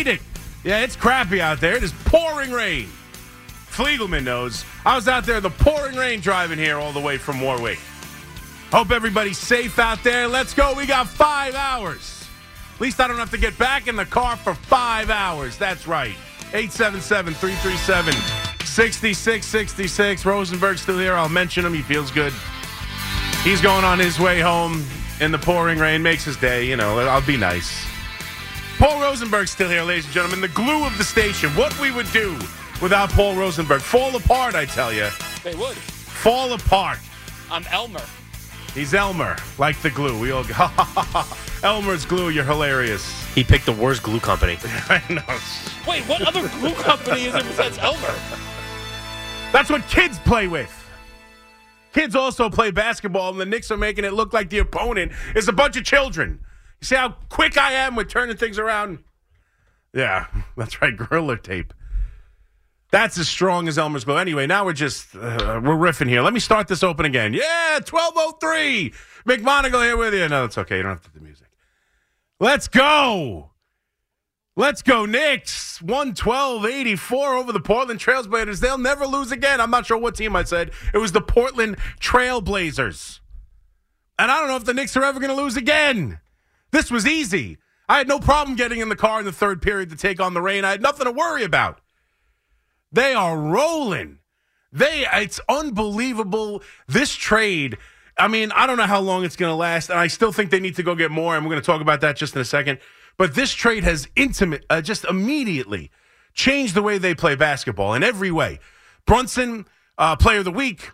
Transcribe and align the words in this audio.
it. 0.00 0.20
Yeah, 0.64 0.80
it's 0.80 0.96
crappy 0.96 1.40
out 1.40 1.60
there. 1.60 1.76
It 1.76 1.82
is 1.82 1.92
pouring 2.04 2.50
rain. 2.50 2.88
Fliegelman 3.70 4.24
knows. 4.24 4.64
I 4.84 4.94
was 4.94 5.08
out 5.08 5.24
there 5.24 5.36
in 5.36 5.42
the 5.42 5.50
pouring 5.50 5.96
rain 5.96 6.20
driving 6.20 6.58
here 6.58 6.78
all 6.78 6.92
the 6.92 7.00
way 7.00 7.18
from 7.18 7.40
Warwick. 7.40 7.78
Hope 8.70 8.90
everybody's 8.90 9.38
safe 9.38 9.78
out 9.78 10.02
there. 10.02 10.28
Let's 10.28 10.54
go. 10.54 10.74
We 10.74 10.86
got 10.86 11.08
five 11.08 11.54
hours. 11.54 12.26
At 12.74 12.80
least 12.80 13.00
I 13.00 13.08
don't 13.08 13.18
have 13.18 13.30
to 13.30 13.38
get 13.38 13.56
back 13.58 13.86
in 13.86 13.96
the 13.96 14.04
car 14.04 14.36
for 14.36 14.54
five 14.54 15.10
hours. 15.10 15.56
That's 15.58 15.86
right. 15.86 16.14
877 16.54 17.34
337 17.34 18.14
6666. 18.66 20.24
Rosenberg's 20.24 20.80
still 20.80 20.98
here. 20.98 21.14
I'll 21.14 21.28
mention 21.28 21.64
him. 21.64 21.74
He 21.74 21.82
feels 21.82 22.10
good. 22.10 22.32
He's 23.42 23.60
going 23.60 23.84
on 23.84 23.98
his 23.98 24.18
way 24.18 24.40
home 24.40 24.84
in 25.20 25.32
the 25.32 25.38
pouring 25.38 25.78
rain. 25.78 26.02
Makes 26.02 26.24
his 26.24 26.36
day. 26.36 26.66
You 26.66 26.76
know, 26.76 26.98
I'll 27.00 27.26
be 27.26 27.36
nice. 27.36 27.86
Paul 28.82 29.00
Rosenberg's 29.00 29.52
still 29.52 29.70
here, 29.70 29.84
ladies 29.84 30.06
and 30.06 30.12
gentlemen. 30.12 30.40
The 30.40 30.48
glue 30.48 30.84
of 30.84 30.98
the 30.98 31.04
station. 31.04 31.50
What 31.50 31.78
we 31.78 31.92
would 31.92 32.10
do 32.10 32.36
without 32.82 33.10
Paul 33.10 33.36
Rosenberg. 33.36 33.80
Fall 33.80 34.16
apart, 34.16 34.56
I 34.56 34.64
tell 34.64 34.92
you. 34.92 35.06
They 35.44 35.54
would. 35.54 35.76
Fall 35.76 36.52
apart. 36.52 36.98
I'm 37.48 37.64
Elmer. 37.66 38.02
He's 38.74 38.92
Elmer, 38.92 39.36
like 39.56 39.80
the 39.82 39.90
glue. 39.90 40.18
We 40.18 40.32
all 40.32 40.42
go, 40.42 40.68
Elmer's 41.62 42.04
glue, 42.04 42.30
you're 42.30 42.42
hilarious. 42.42 43.08
He 43.36 43.44
picked 43.44 43.66
the 43.66 43.72
worst 43.72 44.02
glue 44.02 44.18
company. 44.18 44.58
I 44.64 45.00
know. 45.08 45.38
Wait, 45.86 46.02
what 46.08 46.22
other 46.22 46.48
glue 46.58 46.74
company 46.74 47.26
is 47.26 47.34
there 47.34 47.44
besides 47.44 47.78
Elmer? 47.78 48.14
That's 49.52 49.70
what 49.70 49.86
kids 49.86 50.18
play 50.18 50.48
with. 50.48 50.76
Kids 51.92 52.16
also 52.16 52.50
play 52.50 52.72
basketball, 52.72 53.30
and 53.30 53.40
the 53.40 53.46
Knicks 53.46 53.70
are 53.70 53.76
making 53.76 54.04
it 54.04 54.12
look 54.12 54.32
like 54.32 54.50
the 54.50 54.58
opponent 54.58 55.12
is 55.36 55.46
a 55.46 55.52
bunch 55.52 55.76
of 55.76 55.84
children. 55.84 56.40
You 56.82 56.86
see 56.86 56.96
how 56.96 57.10
quick 57.28 57.56
I 57.56 57.74
am 57.74 57.94
with 57.94 58.08
turning 58.08 58.36
things 58.36 58.58
around? 58.58 58.98
Yeah, 59.94 60.26
that's 60.56 60.82
right, 60.82 60.96
gorilla 60.96 61.38
tape. 61.38 61.72
That's 62.90 63.16
as 63.18 63.28
strong 63.28 63.68
as 63.68 63.78
Elmer's 63.78 64.04
glue. 64.04 64.16
Anyway, 64.16 64.48
now 64.48 64.64
we're 64.64 64.72
just 64.72 65.14
uh, 65.14 65.60
we're 65.62 65.76
riffing 65.76 66.08
here. 66.08 66.22
Let 66.22 66.34
me 66.34 66.40
start 66.40 66.66
this 66.66 66.82
open 66.82 67.06
again. 67.06 67.34
Yeah, 67.34 67.78
twelve 67.84 68.14
oh 68.16 68.36
three. 68.40 68.92
McMonagle 69.24 69.82
here 69.84 69.96
with 69.96 70.12
you. 70.12 70.28
No, 70.28 70.44
it's 70.44 70.58
okay. 70.58 70.78
You 70.78 70.82
don't 70.82 70.92
have 70.92 71.02
to 71.04 71.10
do 71.10 71.20
the 71.20 71.24
music. 71.24 71.46
Let's 72.40 72.66
go. 72.66 73.50
Let's 74.56 74.82
go, 74.82 75.06
Knicks. 75.06 75.78
112-84 75.78 77.40
over 77.40 77.52
the 77.52 77.60
Portland 77.60 78.00
Trailblazers. 78.00 78.60
They'll 78.60 78.76
never 78.76 79.06
lose 79.06 79.32
again. 79.32 79.62
I'm 79.62 79.70
not 79.70 79.86
sure 79.86 79.96
what 79.96 80.16
team 80.16 80.36
I 80.36 80.42
said. 80.44 80.72
It 80.92 80.98
was 80.98 81.12
the 81.12 81.22
Portland 81.22 81.78
Trailblazers. 82.00 83.20
And 84.18 84.30
I 84.30 84.38
don't 84.38 84.48
know 84.48 84.56
if 84.56 84.64
the 84.64 84.74
Knicks 84.74 84.94
are 84.96 85.04
ever 85.04 85.20
going 85.20 85.34
to 85.34 85.42
lose 85.42 85.56
again. 85.56 86.18
This 86.72 86.90
was 86.90 87.06
easy. 87.06 87.58
I 87.88 87.98
had 87.98 88.08
no 88.08 88.18
problem 88.18 88.56
getting 88.56 88.80
in 88.80 88.88
the 88.88 88.96
car 88.96 89.20
in 89.20 89.26
the 89.26 89.32
third 89.32 89.60
period 89.60 89.90
to 89.90 89.96
take 89.96 90.20
on 90.20 90.34
the 90.34 90.40
rain. 90.40 90.64
I 90.64 90.70
had 90.70 90.82
nothing 90.82 91.04
to 91.04 91.12
worry 91.12 91.44
about. 91.44 91.80
They 92.90 93.14
are 93.14 93.38
rolling. 93.38 94.18
They 94.72 95.06
it's 95.12 95.40
unbelievable. 95.48 96.62
This 96.88 97.14
trade, 97.14 97.76
I 98.18 98.28
mean, 98.28 98.50
I 98.52 98.66
don't 98.66 98.78
know 98.78 98.86
how 98.86 99.00
long 99.00 99.24
it's 99.24 99.36
going 99.36 99.50
to 99.50 99.56
last, 99.56 99.90
and 99.90 99.98
I 99.98 100.06
still 100.06 100.32
think 100.32 100.50
they 100.50 100.60
need 100.60 100.76
to 100.76 100.82
go 100.82 100.94
get 100.94 101.10
more, 101.10 101.36
and 101.36 101.44
we're 101.44 101.50
going 101.50 101.62
to 101.62 101.66
talk 101.66 101.82
about 101.82 102.00
that 102.00 102.16
just 102.16 102.34
in 102.34 102.40
a 102.40 102.44
second. 102.46 102.78
But 103.18 103.34
this 103.34 103.52
trade 103.52 103.84
has 103.84 104.08
intimate, 104.16 104.64
uh, 104.70 104.80
just 104.80 105.04
immediately 105.04 105.90
changed 106.32 106.74
the 106.74 106.82
way 106.82 106.96
they 106.96 107.14
play 107.14 107.34
basketball 107.34 107.92
in 107.92 108.02
every 108.02 108.30
way. 108.30 108.58
Brunson, 109.06 109.66
uh, 109.98 110.16
Player 110.16 110.38
of 110.38 110.46
the 110.46 110.50
Week. 110.50 110.90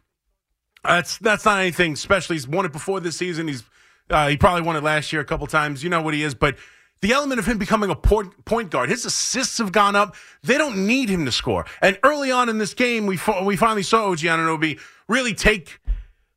That's 0.82 1.18
that's 1.18 1.44
not 1.44 1.60
anything 1.60 1.96
special. 1.96 2.32
He's 2.32 2.48
won 2.48 2.64
it 2.64 2.72
before 2.72 2.98
this 2.98 3.16
season. 3.16 3.46
He's 3.46 3.62
uh, 4.10 4.28
he 4.28 4.36
probably 4.36 4.62
won 4.62 4.76
it 4.76 4.82
last 4.82 5.12
year 5.12 5.22
a 5.22 5.24
couple 5.24 5.46
times. 5.46 5.82
You 5.82 5.90
know 5.90 6.02
what 6.02 6.14
he 6.14 6.22
is, 6.22 6.34
but 6.34 6.56
the 7.00 7.12
element 7.12 7.38
of 7.38 7.46
him 7.46 7.58
becoming 7.58 7.90
a 7.90 7.94
point, 7.94 8.70
guard, 8.70 8.88
his 8.88 9.04
assists 9.04 9.58
have 9.58 9.70
gone 9.70 9.94
up. 9.94 10.16
They 10.42 10.58
don't 10.58 10.86
need 10.86 11.08
him 11.08 11.24
to 11.26 11.32
score. 11.32 11.64
And 11.80 11.98
early 12.02 12.30
on 12.32 12.48
in 12.48 12.58
this 12.58 12.74
game, 12.74 13.06
we 13.06 13.18
we 13.42 13.56
finally 13.56 13.82
saw 13.82 14.06
OG 14.06 14.18
Anunoby 14.18 14.80
really 15.08 15.34
take 15.34 15.78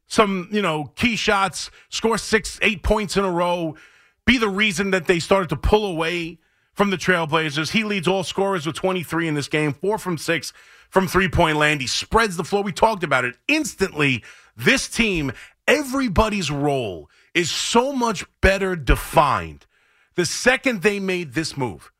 some 0.07 0.49
you 0.51 0.61
know 0.61 0.91
key 0.95 1.15
shots, 1.15 1.71
score 1.89 2.17
six, 2.17 2.59
eight 2.61 2.83
points 2.83 3.17
in 3.17 3.23
a 3.23 3.31
row, 3.31 3.75
be 4.25 4.37
the 4.37 4.49
reason 4.49 4.91
that 4.91 5.07
they 5.07 5.19
started 5.19 5.49
to 5.49 5.55
pull 5.55 5.85
away 5.85 6.39
from 6.73 6.91
the 6.91 6.97
Trailblazers. 6.97 7.71
He 7.71 7.83
leads 7.83 8.07
all 8.07 8.23
scorers 8.23 8.65
with 8.65 8.75
23 8.75 9.27
in 9.27 9.33
this 9.33 9.47
game, 9.47 9.73
four 9.73 9.97
from 9.97 10.17
six 10.17 10.53
from 10.89 11.07
three 11.07 11.27
point 11.27 11.57
land. 11.57 11.81
He 11.81 11.87
spreads 11.87 12.37
the 12.37 12.43
floor. 12.43 12.61
We 12.61 12.71
talked 12.71 13.03
about 13.03 13.25
it 13.25 13.35
instantly. 13.47 14.23
This 14.55 14.87
team, 14.87 15.31
everybody's 15.67 16.51
role 16.51 17.09
is 17.33 17.49
so 17.49 17.93
much 17.93 18.25
better 18.41 18.75
defined 18.75 19.65
the 20.15 20.25
second 20.25 20.81
they 20.81 20.99
made 20.99 21.33
this 21.33 21.55
move. 21.55 21.91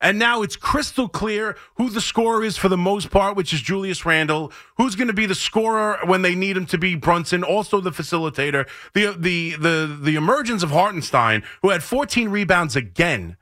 And 0.00 0.18
now 0.18 0.42
it's 0.42 0.56
crystal 0.56 1.08
clear 1.08 1.56
who 1.76 1.88
the 1.88 2.00
scorer 2.00 2.44
is 2.44 2.58
for 2.58 2.68
the 2.68 2.76
most 2.76 3.10
part, 3.10 3.36
which 3.36 3.54
is 3.54 3.62
Julius 3.62 4.04
Randle. 4.04 4.52
Who's 4.76 4.96
going 4.96 5.08
to 5.08 5.14
be 5.14 5.24
the 5.24 5.34
scorer 5.34 5.98
when 6.04 6.20
they 6.20 6.34
need 6.34 6.56
him 6.56 6.66
to 6.66 6.78
be 6.78 6.94
Brunson, 6.94 7.42
also 7.42 7.80
the 7.80 7.90
facilitator. 7.90 8.68
The 8.92 9.16
the 9.18 9.56
the 9.56 9.98
the 10.02 10.16
emergence 10.16 10.62
of 10.62 10.70
Hartenstein, 10.70 11.42
who 11.62 11.70
had 11.70 11.82
14 11.82 12.28
rebounds 12.28 12.76
again. 12.76 13.38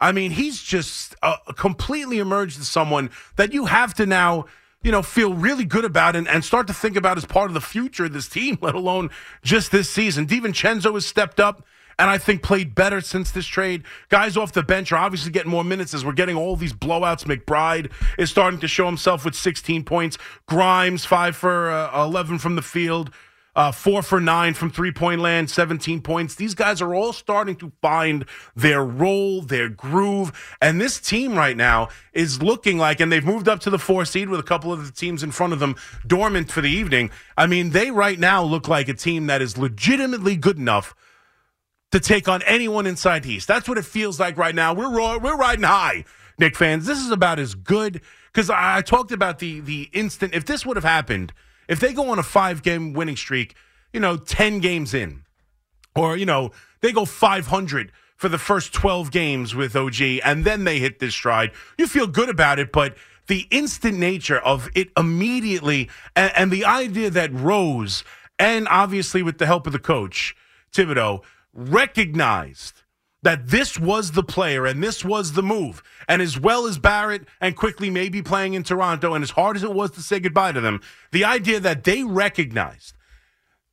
I 0.00 0.10
mean, 0.10 0.32
he's 0.32 0.60
just 0.60 1.14
uh, 1.22 1.36
completely 1.56 2.18
emerged 2.18 2.58
as 2.58 2.68
someone 2.68 3.10
that 3.36 3.52
you 3.52 3.66
have 3.66 3.94
to 3.94 4.04
now, 4.04 4.46
you 4.82 4.92
know, 4.92 5.02
feel 5.02 5.34
really 5.34 5.64
good 5.64 5.84
about 5.84 6.16
and, 6.16 6.26
and 6.28 6.44
start 6.44 6.66
to 6.66 6.74
think 6.74 6.96
about 6.96 7.16
as 7.16 7.24
part 7.24 7.50
of 7.50 7.54
the 7.54 7.60
future 7.60 8.06
of 8.06 8.12
this 8.12 8.28
team, 8.28 8.58
let 8.60 8.74
alone 8.74 9.10
just 9.42 9.70
this 9.70 9.88
season. 9.90 10.26
DiVincenzo 10.26 10.94
has 10.94 11.06
stepped 11.06 11.40
up 11.40 11.64
and 11.98 12.10
I 12.10 12.18
think 12.18 12.42
played 12.42 12.74
better 12.74 13.00
since 13.00 13.30
this 13.30 13.46
trade. 13.46 13.84
Guys 14.08 14.36
off 14.36 14.52
the 14.52 14.62
bench 14.62 14.92
are 14.92 14.96
obviously 14.96 15.30
getting 15.30 15.50
more 15.50 15.64
minutes 15.64 15.94
as 15.94 16.04
we're 16.04 16.12
getting 16.12 16.36
all 16.36 16.56
these 16.56 16.72
blowouts. 16.72 17.24
McBride 17.24 17.90
is 18.18 18.30
starting 18.30 18.60
to 18.60 18.68
show 18.68 18.86
himself 18.86 19.24
with 19.24 19.34
16 19.34 19.84
points. 19.84 20.18
Grimes, 20.46 21.04
5 21.04 21.36
for 21.36 21.70
uh, 21.70 22.04
11 22.04 22.38
from 22.38 22.56
the 22.56 22.62
field. 22.62 23.10
Uh, 23.54 23.70
four 23.70 24.00
for 24.00 24.18
nine 24.18 24.54
from 24.54 24.70
three 24.70 24.92
point 24.92 25.20
land, 25.20 25.50
17 25.50 26.00
points. 26.00 26.34
These 26.34 26.54
guys 26.54 26.80
are 26.80 26.94
all 26.94 27.12
starting 27.12 27.54
to 27.56 27.70
find 27.82 28.24
their 28.56 28.82
role, 28.82 29.42
their 29.42 29.68
groove. 29.68 30.56
And 30.62 30.80
this 30.80 30.98
team 30.98 31.34
right 31.34 31.56
now 31.56 31.88
is 32.14 32.40
looking 32.40 32.78
like, 32.78 32.98
and 32.98 33.12
they've 33.12 33.24
moved 33.24 33.48
up 33.48 33.60
to 33.60 33.70
the 33.70 33.78
four 33.78 34.06
seed 34.06 34.30
with 34.30 34.40
a 34.40 34.44
couple 34.44 34.72
of 34.72 34.86
the 34.86 34.92
teams 34.92 35.22
in 35.22 35.32
front 35.32 35.52
of 35.52 35.58
them 35.58 35.76
dormant 36.06 36.50
for 36.50 36.62
the 36.62 36.70
evening. 36.70 37.10
I 37.36 37.46
mean, 37.46 37.70
they 37.70 37.90
right 37.90 38.18
now 38.18 38.42
look 38.42 38.68
like 38.68 38.88
a 38.88 38.94
team 38.94 39.26
that 39.26 39.42
is 39.42 39.58
legitimately 39.58 40.36
good 40.36 40.56
enough 40.56 40.94
to 41.90 42.00
take 42.00 42.28
on 42.28 42.40
anyone 42.44 42.86
inside 42.86 43.22
the 43.22 43.34
East. 43.34 43.46
That's 43.46 43.68
what 43.68 43.76
it 43.76 43.84
feels 43.84 44.18
like 44.18 44.38
right 44.38 44.54
now. 44.54 44.72
We're 44.74 44.90
we're 45.18 45.36
riding 45.36 45.64
high, 45.64 46.06
Knick 46.38 46.56
fans. 46.56 46.86
This 46.86 46.98
is 46.98 47.10
about 47.10 47.38
as 47.38 47.54
good 47.54 48.00
because 48.32 48.48
I, 48.48 48.78
I 48.78 48.80
talked 48.80 49.12
about 49.12 49.38
the 49.38 49.60
the 49.60 49.90
instant. 49.92 50.34
If 50.34 50.46
this 50.46 50.64
would 50.64 50.78
have 50.78 50.84
happened, 50.84 51.34
if 51.68 51.80
they 51.80 51.92
go 51.92 52.10
on 52.10 52.18
a 52.18 52.22
five 52.22 52.62
game 52.62 52.92
winning 52.92 53.16
streak, 53.16 53.54
you 53.92 54.00
know, 54.00 54.16
ten 54.16 54.58
games 54.60 54.94
in, 54.94 55.24
or 55.94 56.16
you 56.16 56.26
know, 56.26 56.50
they 56.80 56.92
go 56.92 57.04
five 57.04 57.46
hundred 57.48 57.92
for 58.16 58.28
the 58.28 58.38
first 58.38 58.72
twelve 58.72 59.10
games 59.10 59.54
with 59.54 59.74
OG, 59.74 60.00
and 60.24 60.44
then 60.44 60.64
they 60.64 60.78
hit 60.78 60.98
this 60.98 61.14
stride, 61.14 61.50
you 61.78 61.86
feel 61.86 62.06
good 62.06 62.28
about 62.28 62.58
it, 62.58 62.72
but. 62.72 62.96
The 63.28 63.46
instant 63.52 63.98
nature 63.98 64.38
of 64.38 64.68
it 64.74 64.88
immediately, 64.96 65.88
and, 66.16 66.32
and 66.34 66.50
the 66.50 66.64
idea 66.64 67.08
that 67.08 67.32
Rose, 67.32 68.02
and 68.36 68.66
obviously 68.66 69.22
with 69.22 69.38
the 69.38 69.46
help 69.46 69.64
of 69.68 69.72
the 69.72 69.78
coach, 69.78 70.34
Thibodeau, 70.72 71.22
recognized 71.54 72.81
that 73.22 73.48
this 73.48 73.78
was 73.78 74.12
the 74.12 74.22
player 74.22 74.66
and 74.66 74.82
this 74.82 75.04
was 75.04 75.32
the 75.32 75.42
move. 75.42 75.82
And 76.08 76.20
as 76.20 76.38
well 76.38 76.66
as 76.66 76.78
Barrett 76.78 77.26
and 77.40 77.56
Quickley 77.56 77.90
maybe 77.90 78.22
playing 78.22 78.54
in 78.54 78.64
Toronto, 78.64 79.14
and 79.14 79.22
as 79.22 79.30
hard 79.30 79.56
as 79.56 79.62
it 79.62 79.72
was 79.72 79.92
to 79.92 80.02
say 80.02 80.18
goodbye 80.20 80.52
to 80.52 80.60
them, 80.60 80.80
the 81.12 81.24
idea 81.24 81.60
that 81.60 81.84
they 81.84 82.02
recognized 82.02 82.94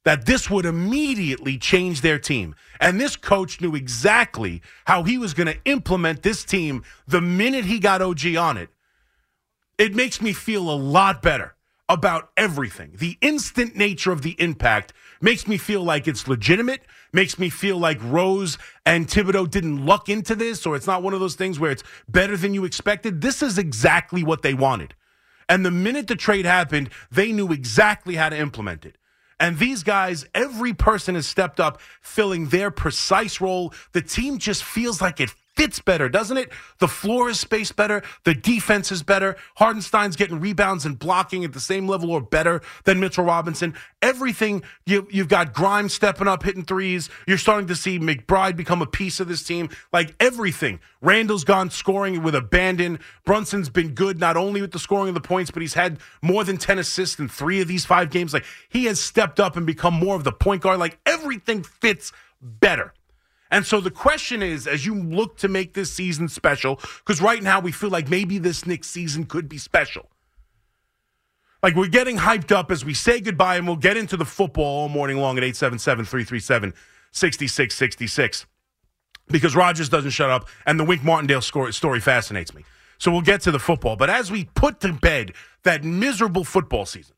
that 0.05 0.25
this 0.25 0.49
would 0.49 0.65
immediately 0.65 1.57
change 1.57 2.01
their 2.01 2.19
team. 2.19 2.55
And 2.79 2.99
this 2.99 3.15
coach 3.15 3.59
knew 3.59 3.75
exactly 3.75 4.61
how 4.85 5.03
he 5.03 5.17
was 5.17 5.33
going 5.33 5.47
to 5.47 5.59
implement 5.65 6.23
this 6.23 6.43
team 6.43 6.83
the 7.07 7.21
minute 7.21 7.65
he 7.65 7.79
got 7.79 8.01
OG 8.01 8.35
on 8.35 8.57
it. 8.57 8.69
It 9.77 9.95
makes 9.95 10.21
me 10.21 10.33
feel 10.33 10.69
a 10.69 10.75
lot 10.75 11.21
better 11.21 11.55
about 11.87 12.29
everything. 12.37 12.91
The 12.95 13.17
instant 13.21 13.75
nature 13.75 14.11
of 14.11 14.21
the 14.21 14.35
impact 14.39 14.93
makes 15.21 15.47
me 15.47 15.57
feel 15.57 15.83
like 15.83 16.07
it's 16.07 16.27
legitimate, 16.27 16.81
makes 17.11 17.39
me 17.39 17.50
feel 17.50 17.77
like 17.77 18.00
Rose 18.03 18.57
and 18.85 19.07
Thibodeau 19.07 19.50
didn't 19.50 19.85
luck 19.85 20.09
into 20.09 20.35
this, 20.35 20.65
or 20.65 20.75
it's 20.75 20.88
not 20.88 21.03
one 21.03 21.13
of 21.13 21.19
those 21.19 21.35
things 21.35 21.59
where 21.59 21.71
it's 21.71 21.83
better 22.07 22.38
than 22.38 22.53
you 22.53 22.65
expected. 22.65 23.21
This 23.21 23.41
is 23.41 23.57
exactly 23.57 24.23
what 24.23 24.41
they 24.41 24.53
wanted. 24.53 24.95
And 25.47 25.65
the 25.65 25.71
minute 25.71 26.07
the 26.07 26.15
trade 26.15 26.45
happened, 26.45 26.89
they 27.11 27.31
knew 27.31 27.51
exactly 27.51 28.15
how 28.15 28.29
to 28.29 28.38
implement 28.38 28.85
it. 28.85 28.97
And 29.39 29.57
these 29.57 29.83
guys, 29.83 30.25
every 30.35 30.73
person 30.73 31.15
has 31.15 31.25
stepped 31.25 31.59
up, 31.59 31.81
filling 32.01 32.50
their 32.50 32.71
precise 32.71 33.39
role. 33.39 33.73
The 33.94 34.01
team 34.01 34.38
just 34.38 34.63
feels 34.63 35.01
like 35.01 35.19
it 35.19 35.31
fits 35.59 35.79
better, 35.81 36.07
doesn't 36.07 36.38
it? 36.38 36.50
The 36.77 36.88
floor 36.88 37.29
is 37.29 37.38
spaced 37.38 37.75
better. 37.75 38.01
The 38.23 38.33
defense 38.33 38.94
is 38.94 39.03
better. 39.03 39.35
Hartenstein's 39.56 40.15
getting 40.15 40.39
rebounds 40.39 40.85
and 40.85 40.97
blocking 40.97 41.44
at 41.44 41.51
the 41.51 41.59
same 41.59 41.85
level 41.85 42.11
or 42.11 42.21
better 42.21 42.61
than 42.85 43.01
Mitchell 43.01 43.25
Robinson. 43.25 43.73
Everything, 44.01 44.63
you, 44.85 45.06
you've 45.11 45.27
got 45.27 45.53
Grimes 45.53 45.94
stepping 45.94 46.29
up, 46.29 46.44
hitting 46.44 46.63
threes. 46.63 47.09
You're 47.27 47.38
starting 47.38 47.67
to 47.67 47.75
see 47.75 48.00
McBride 48.00 48.56
become 48.56 48.81
a 48.81 48.85
piece 48.85 49.19
of 49.19 49.27
this 49.27 49.44
team. 49.44 49.67
Like 49.91 50.15
everything. 50.21 50.79
Randle's 51.01 51.44
gone 51.44 51.71
scoring 51.71 52.23
with 52.23 52.35
abandon. 52.35 53.00
Brunson's 53.25 53.69
been 53.69 53.89
good, 53.94 54.17
not 54.17 54.38
only 54.38 54.61
with 54.61 54.71
the 54.71 54.79
scoring 54.79 55.09
of 55.09 55.13
the 55.13 55.19
points, 55.19 55.51
but 55.51 55.61
he's 55.61 55.73
had 55.73 56.00
more 56.21 56.45
than 56.45 56.56
10 56.56 56.79
assists 56.79 57.19
in 57.19 57.27
three 57.27 57.59
of 57.59 57.67
these 57.67 57.83
five 57.83 58.11
games. 58.11 58.33
Like 58.33 58.45
he 58.69 58.85
has 58.85 59.01
stepped 59.01 59.41
up 59.41 59.57
and 59.57 59.65
become 59.65 59.94
more 59.94 60.15
of 60.15 60.23
the 60.23 60.31
point 60.31 60.61
guard. 60.61 60.79
Like 60.79 61.00
everything 61.06 61.63
fits 61.63 62.13
better. 62.41 62.94
And 63.51 63.65
so 63.65 63.81
the 63.81 63.91
question 63.91 64.43
is, 64.43 64.67
as 64.67 64.85
you 64.85 64.95
look 64.95 65.37
to 65.37 65.47
make 65.47 65.73
this 65.73 65.91
season 65.91 66.27
special, 66.27 66.79
because 66.99 67.21
right 67.21 67.41
now 67.41 67.59
we 67.59 67.71
feel 67.71 67.89
like 67.89 68.09
maybe 68.09 68.37
this 68.37 68.65
next 68.65 68.89
season 68.89 69.25
could 69.25 69.49
be 69.49 69.57
special. 69.57 70.09
Like 71.63 71.75
we're 71.75 71.87
getting 71.87 72.17
hyped 72.17 72.51
up 72.51 72.71
as 72.71 72.85
we 72.85 72.93
say 72.93 73.19
goodbye, 73.19 73.57
and 73.57 73.67
we'll 73.67 73.75
get 73.75 73.97
into 73.97 74.17
the 74.17 74.25
football 74.25 74.81
all 74.83 74.89
morning 74.89 75.17
long 75.17 75.37
at 75.37 75.43
877 75.43 76.05
337 76.05 76.73
6666 77.11 78.45
because 79.27 79.55
Rodgers 79.55 79.89
doesn't 79.89 80.11
shut 80.11 80.29
up, 80.29 80.47
and 80.65 80.79
the 80.79 80.83
Wink 80.83 81.03
Martindale 81.03 81.41
story 81.41 81.99
fascinates 81.99 82.53
me. 82.53 82.63
So 82.97 83.11
we'll 83.11 83.21
get 83.21 83.41
to 83.41 83.51
the 83.51 83.59
football. 83.59 83.95
But 83.95 84.09
as 84.09 84.31
we 84.31 84.45
put 84.45 84.79
to 84.81 84.93
bed 84.93 85.33
that 85.63 85.83
miserable 85.83 86.43
football 86.43 86.85
season, 86.85 87.15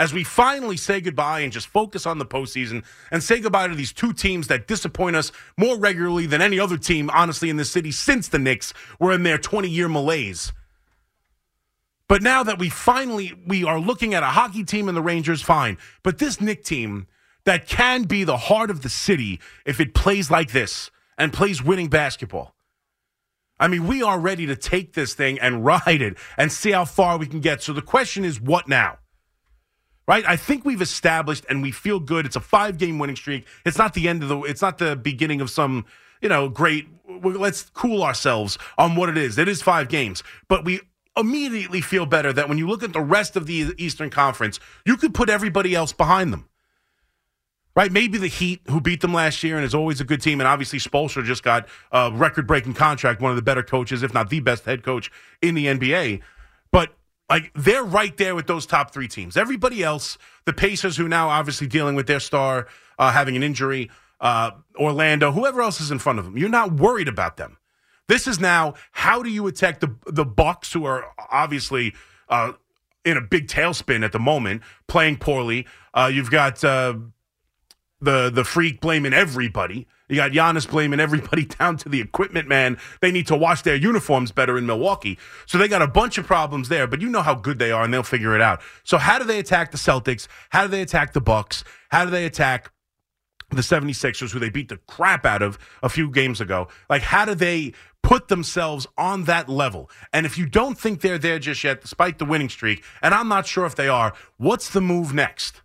as 0.00 0.14
we 0.14 0.24
finally 0.24 0.78
say 0.78 0.98
goodbye 0.98 1.40
and 1.40 1.52
just 1.52 1.66
focus 1.66 2.06
on 2.06 2.16
the 2.16 2.24
postseason 2.24 2.82
and 3.10 3.22
say 3.22 3.38
goodbye 3.38 3.68
to 3.68 3.74
these 3.74 3.92
two 3.92 4.14
teams 4.14 4.46
that 4.46 4.66
disappoint 4.66 5.14
us 5.14 5.30
more 5.58 5.76
regularly 5.76 6.24
than 6.24 6.40
any 6.40 6.58
other 6.58 6.78
team, 6.78 7.10
honestly, 7.10 7.50
in 7.50 7.58
this 7.58 7.70
city 7.70 7.92
since 7.92 8.26
the 8.26 8.38
Knicks 8.38 8.72
were 8.98 9.12
in 9.12 9.24
their 9.24 9.36
20 9.36 9.68
year 9.68 9.90
malaise. 9.90 10.54
But 12.08 12.22
now 12.22 12.42
that 12.42 12.58
we 12.58 12.70
finally 12.70 13.34
we 13.46 13.62
are 13.62 13.78
looking 13.78 14.14
at 14.14 14.22
a 14.22 14.26
hockey 14.28 14.64
team 14.64 14.88
and 14.88 14.96
the 14.96 15.02
Rangers, 15.02 15.42
fine. 15.42 15.76
But 16.02 16.16
this 16.16 16.40
Knick 16.40 16.64
team 16.64 17.06
that 17.44 17.68
can 17.68 18.04
be 18.04 18.24
the 18.24 18.38
heart 18.38 18.70
of 18.70 18.80
the 18.80 18.88
city 18.88 19.38
if 19.66 19.80
it 19.80 19.92
plays 19.92 20.30
like 20.30 20.52
this 20.52 20.90
and 21.18 21.30
plays 21.30 21.62
winning 21.62 21.88
basketball. 21.88 22.54
I 23.58 23.68
mean, 23.68 23.86
we 23.86 24.02
are 24.02 24.18
ready 24.18 24.46
to 24.46 24.56
take 24.56 24.94
this 24.94 25.12
thing 25.12 25.38
and 25.38 25.62
ride 25.66 26.00
it 26.00 26.16
and 26.38 26.50
see 26.50 26.70
how 26.70 26.86
far 26.86 27.18
we 27.18 27.26
can 27.26 27.40
get. 27.40 27.62
So 27.62 27.74
the 27.74 27.82
question 27.82 28.24
is, 28.24 28.40
what 28.40 28.66
now? 28.66 28.96
Right? 30.10 30.24
I 30.26 30.34
think 30.34 30.64
we've 30.64 30.82
established 30.82 31.46
and 31.48 31.62
we 31.62 31.70
feel 31.70 32.00
good. 32.00 32.26
It's 32.26 32.34
a 32.34 32.40
five 32.40 32.78
game 32.78 32.98
winning 32.98 33.14
streak. 33.14 33.46
It's 33.64 33.78
not 33.78 33.94
the 33.94 34.08
end 34.08 34.24
of 34.24 34.28
the, 34.28 34.40
it's 34.40 34.60
not 34.60 34.78
the 34.78 34.96
beginning 34.96 35.40
of 35.40 35.50
some, 35.50 35.84
you 36.20 36.28
know, 36.28 36.48
great, 36.48 36.88
let's 37.22 37.70
cool 37.74 38.02
ourselves 38.02 38.58
on 38.76 38.96
what 38.96 39.08
it 39.08 39.16
is. 39.16 39.38
It 39.38 39.46
is 39.46 39.62
five 39.62 39.88
games. 39.88 40.24
But 40.48 40.64
we 40.64 40.80
immediately 41.16 41.80
feel 41.80 42.06
better 42.06 42.32
that 42.32 42.48
when 42.48 42.58
you 42.58 42.66
look 42.66 42.82
at 42.82 42.92
the 42.92 43.00
rest 43.00 43.36
of 43.36 43.46
the 43.46 43.72
Eastern 43.78 44.10
Conference, 44.10 44.58
you 44.84 44.96
could 44.96 45.14
put 45.14 45.30
everybody 45.30 45.76
else 45.76 45.92
behind 45.92 46.32
them. 46.32 46.48
Right? 47.76 47.92
Maybe 47.92 48.18
the 48.18 48.26
Heat, 48.26 48.62
who 48.66 48.80
beat 48.80 49.02
them 49.02 49.14
last 49.14 49.44
year 49.44 49.54
and 49.54 49.64
is 49.64 49.76
always 49.76 50.00
a 50.00 50.04
good 50.04 50.20
team. 50.20 50.40
And 50.40 50.48
obviously, 50.48 50.80
Spoelstra 50.80 51.24
just 51.24 51.44
got 51.44 51.68
a 51.92 52.10
record 52.12 52.48
breaking 52.48 52.74
contract, 52.74 53.22
one 53.22 53.30
of 53.30 53.36
the 53.36 53.42
better 53.42 53.62
coaches, 53.62 54.02
if 54.02 54.12
not 54.12 54.28
the 54.28 54.40
best 54.40 54.64
head 54.64 54.82
coach 54.82 55.08
in 55.40 55.54
the 55.54 55.66
NBA. 55.66 56.20
Like 57.30 57.52
they're 57.54 57.84
right 57.84 58.14
there 58.16 58.34
with 58.34 58.48
those 58.48 58.66
top 58.66 58.92
three 58.92 59.06
teams. 59.06 59.36
Everybody 59.36 59.84
else, 59.84 60.18
the 60.46 60.52
Pacers, 60.52 60.96
who 60.96 61.08
now 61.08 61.28
obviously 61.28 61.68
dealing 61.68 61.94
with 61.94 62.08
their 62.08 62.20
star 62.20 62.66
uh, 62.98 63.12
having 63.12 63.36
an 63.36 63.44
injury, 63.44 63.88
uh, 64.20 64.50
Orlando, 64.76 65.30
whoever 65.30 65.62
else 65.62 65.80
is 65.80 65.92
in 65.92 66.00
front 66.00 66.18
of 66.18 66.24
them, 66.24 66.36
you're 66.36 66.48
not 66.48 66.72
worried 66.72 67.08
about 67.08 67.36
them. 67.36 67.56
This 68.08 68.26
is 68.26 68.40
now 68.40 68.74
how 68.90 69.22
do 69.22 69.30
you 69.30 69.46
attack 69.46 69.78
the 69.78 69.94
the 70.06 70.24
Bucks, 70.24 70.72
who 70.72 70.84
are 70.84 71.04
obviously 71.30 71.94
uh, 72.28 72.52
in 73.04 73.16
a 73.16 73.20
big 73.20 73.46
tailspin 73.46 74.04
at 74.04 74.10
the 74.10 74.18
moment, 74.18 74.62
playing 74.88 75.18
poorly. 75.18 75.66
Uh, 75.94 76.10
you've 76.12 76.30
got 76.30 76.64
uh, 76.64 76.94
the 78.00 78.30
the 78.30 78.42
freak 78.42 78.80
blaming 78.80 79.12
everybody. 79.12 79.86
You 80.10 80.16
got 80.16 80.32
Giannis 80.32 80.68
blaming 80.68 81.00
everybody 81.00 81.44
down 81.58 81.76
to 81.78 81.88
the 81.88 82.00
equipment 82.00 82.48
man. 82.48 82.78
They 83.00 83.12
need 83.12 83.28
to 83.28 83.36
wash 83.36 83.62
their 83.62 83.76
uniforms 83.76 84.32
better 84.32 84.58
in 84.58 84.66
Milwaukee. 84.66 85.18
So 85.46 85.56
they 85.56 85.68
got 85.68 85.82
a 85.82 85.86
bunch 85.86 86.18
of 86.18 86.26
problems 86.26 86.68
there, 86.68 86.86
but 86.86 87.00
you 87.00 87.08
know 87.08 87.22
how 87.22 87.34
good 87.34 87.58
they 87.58 87.70
are 87.70 87.84
and 87.84 87.94
they'll 87.94 88.02
figure 88.02 88.34
it 88.34 88.42
out. 88.42 88.60
So 88.84 88.98
how 88.98 89.18
do 89.18 89.24
they 89.24 89.38
attack 89.38 89.70
the 89.70 89.78
Celtics? 89.78 90.26
How 90.50 90.62
do 90.62 90.68
they 90.68 90.82
attack 90.82 91.12
the 91.12 91.20
Bucks? 91.20 91.64
How 91.90 92.04
do 92.04 92.10
they 92.10 92.26
attack 92.26 92.72
the 93.50 93.62
76ers 93.62 94.30
who 94.32 94.38
they 94.38 94.50
beat 94.50 94.68
the 94.68 94.76
crap 94.88 95.24
out 95.24 95.42
of 95.42 95.58
a 95.82 95.88
few 95.88 96.10
games 96.10 96.40
ago? 96.40 96.68
Like 96.88 97.02
how 97.02 97.24
do 97.24 97.34
they 97.34 97.72
put 98.02 98.28
themselves 98.28 98.86
on 98.98 99.24
that 99.24 99.48
level? 99.48 99.90
And 100.12 100.26
if 100.26 100.36
you 100.36 100.46
don't 100.46 100.78
think 100.78 101.00
they're 101.00 101.18
there 101.18 101.38
just 101.38 101.62
yet 101.62 101.82
despite 101.82 102.18
the 102.18 102.24
winning 102.24 102.48
streak, 102.48 102.82
and 103.00 103.14
I'm 103.14 103.28
not 103.28 103.46
sure 103.46 103.66
if 103.66 103.76
they 103.76 103.88
are, 103.88 104.12
what's 104.38 104.70
the 104.70 104.80
move 104.80 105.14
next? 105.14 105.62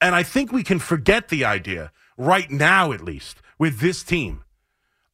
And 0.00 0.14
I 0.14 0.22
think 0.22 0.52
we 0.52 0.62
can 0.62 0.80
forget 0.80 1.28
the 1.28 1.44
idea, 1.44 1.92
right 2.18 2.50
now 2.50 2.92
at 2.92 3.00
least, 3.00 3.40
with 3.58 3.80
this 3.80 4.02
team, 4.02 4.44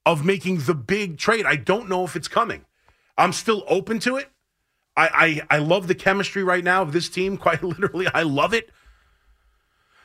of 0.06 0.24
making 0.24 0.58
the 0.58 0.74
big 0.74 1.18
trade. 1.18 1.46
I 1.46 1.56
don't 1.56 1.88
know 1.88 2.04
if 2.04 2.16
it's 2.16 2.28
coming. 2.28 2.64
I'm 3.16 3.32
still 3.32 3.64
open 3.68 3.98
to 4.00 4.16
it. 4.16 4.30
I, 4.96 5.42
I, 5.50 5.56
I 5.56 5.58
love 5.58 5.88
the 5.88 5.94
chemistry 5.94 6.42
right 6.42 6.64
now 6.64 6.82
of 6.82 6.92
this 6.92 7.08
team. 7.08 7.36
Quite 7.38 7.62
literally, 7.62 8.06
I 8.12 8.22
love 8.22 8.54
it. 8.54 8.70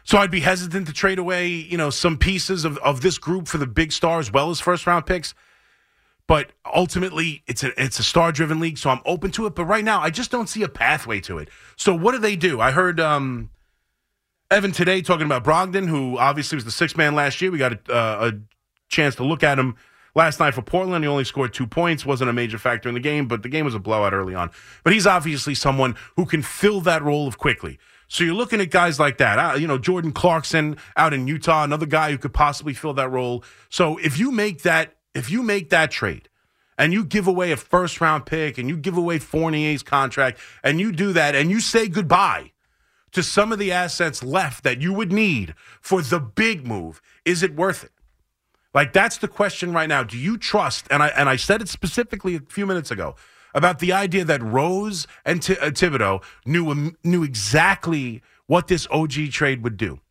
So 0.04 0.20
I'd 0.20 0.30
be 0.32 0.42
hesitant 0.42 0.86
to 0.88 0.94
trade 0.94 1.18
away, 1.18 1.48
you 1.48 1.78
know, 1.78 1.90
some 1.90 2.18
pieces 2.18 2.64
of, 2.64 2.78
of 2.78 3.02
this 3.02 3.18
group 3.18 3.48
for 3.48 3.58
the 3.58 3.66
big 3.66 3.92
star 3.92 4.20
as 4.20 4.32
well 4.32 4.52
as 4.52 4.60
first 4.60 4.86
round 4.86 5.08
picks. 5.08 5.34
But 6.28 6.52
ultimately, 6.74 7.44
it's 7.48 7.64
a 7.64 7.82
it's 7.82 8.00
a 8.00 8.04
star 8.04 8.32
driven 8.32 8.60
league, 8.60 8.80
so 8.80 8.90
I'm 8.90 9.02
open 9.06 9.32
to 9.32 9.46
it. 9.46 9.54
But 9.54 9.66
right 9.66 9.84
now, 9.84 10.02
I 10.02 10.10
just 10.10 10.32
don't 10.32 10.48
see 10.48 10.64
a 10.64 10.70
pathway 10.70 11.20
to 11.22 11.38
it. 11.38 11.50
So 11.76 11.94
what 11.94 12.14
do 12.14 12.18
they 12.18 12.36
do? 12.36 12.60
I 12.60 12.72
heard 12.72 13.00
um, 13.00 13.52
Evan 14.52 14.72
today 14.72 15.02
talking 15.02 15.26
about 15.26 15.44
Brogdon, 15.44 15.88
who 15.88 16.18
obviously 16.18 16.56
was 16.56 16.66
the 16.66 16.72
sixth 16.72 16.96
man 16.96 17.16
last 17.16 17.42
year. 17.42 17.52
We 17.52 17.58
got 17.58 17.74
a, 17.74 17.94
uh, 17.94 18.32
a 18.32 18.40
chance 18.90 19.16
to 19.16 19.24
look 19.24 19.44
at 19.44 19.58
him 19.58 19.76
last 20.14 20.40
night 20.40 20.54
for 20.54 20.62
Portland. 20.62 21.04
He 21.04 21.08
only 21.08 21.24
scored 21.24 21.54
two 21.54 21.66
points, 21.66 22.06
wasn't 22.06 22.30
a 22.30 22.34
major 22.34 22.60
factor 22.60 22.88
in 22.88 22.94
the 22.94 23.02
game, 23.02 23.28
but 23.28 23.42
the 23.42 23.50
game 23.50 23.66
was 23.66 23.74
a 23.74 23.80
blowout 23.80 24.14
early 24.14 24.36
on. 24.36 24.52
But 24.84 24.94
he's 24.94 25.08
obviously 25.08 25.56
someone 25.56 25.96
who 26.16 26.26
can 26.26 26.44
fill 26.44 26.80
that 26.82 27.02
role 27.02 27.28
of 27.28 27.40
Quickley. 27.40 27.80
So 28.08 28.24
you're 28.24 28.36
looking 28.36 28.62
at 28.62 28.70
guys 28.70 29.00
like 29.00 29.18
that. 29.18 29.40
Uh, 29.40 29.56
you 29.56 29.66
know, 29.66 29.80
Jordan 29.80 30.12
Clarkson 30.12 30.78
out 30.96 31.12
in 31.12 31.28
Utah, 31.28 31.64
another 31.64 31.88
guy 31.88 32.12
who 32.12 32.20
could 32.20 32.34
possibly 32.34 32.76
fill 32.76 32.94
that 32.94 33.10
role. 33.10 33.44
So 33.70 33.98
if 33.98 34.20
you 34.20 34.32
make 34.32 34.62
that, 34.62 34.96
if 35.16 35.32
you 35.32 35.42
make 35.42 35.72
that 35.72 35.90
trade, 35.90 36.30
and 36.78 36.92
you 36.94 37.04
give 37.06 37.26
away 37.26 37.52
a 37.52 37.58
first 37.58 38.00
round 38.00 38.26
pick, 38.26 38.60
and 38.60 38.70
you 38.70 38.78
give 38.78 38.98
away 38.98 39.18
Fournier's 39.18 39.82
contract, 39.82 40.38
and 40.62 40.80
you 40.80 40.92
do 40.92 41.14
that, 41.14 41.34
and 41.34 41.50
you 41.50 41.62
say 41.62 41.88
goodbye 41.88 42.52
to 43.16 43.24
some 43.24 43.54
of 43.54 43.60
the 43.60 43.72
assets 43.72 44.22
left 44.22 44.66
that 44.66 44.82
you 44.82 44.92
would 44.92 45.10
need 45.10 45.56
for 45.80 46.02
the 46.02 46.20
big 46.20 46.68
move, 46.68 47.02
is 47.24 47.44
it 47.44 47.56
worth 47.56 47.86
it? 47.86 47.92
Like 48.74 48.92
that's 48.92 49.18
the 49.18 49.30
question 49.30 49.72
right 49.72 49.88
now. 49.88 50.04
Do 50.04 50.18
you 50.18 50.38
trust? 50.38 50.86
And 50.92 51.02
I 51.02 51.08
and 51.08 51.30
I 51.30 51.38
said 51.38 51.62
it 51.62 51.70
specifically 51.70 52.36
a 52.36 52.42
few 52.42 52.66
minutes 52.66 52.92
ago 52.92 53.16
about 53.54 53.80
the 53.80 53.94
idea 53.94 54.26
that 54.26 54.44
Rose 54.44 55.08
and 55.24 55.42
T- 55.42 55.58
uh, 55.58 55.72
Thibodeau 55.72 56.22
knew 56.46 56.92
knew 57.06 57.24
exactly 57.24 58.22
what 58.48 58.68
this 58.68 58.86
OG 58.92 59.32
trade 59.32 59.64
would 59.64 59.78
do, 59.78 60.02